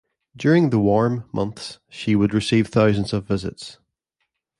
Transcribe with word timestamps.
During 0.35 0.71
the 0.71 0.79
warm 0.79 1.29
months 1.31 1.77
she 1.87 2.15
would 2.15 2.33
receive 2.33 2.65
thousands 2.69 3.13
of 3.13 3.27
visits. 3.27 3.77